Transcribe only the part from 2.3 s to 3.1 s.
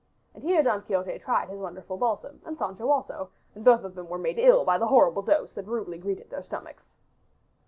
and Sancho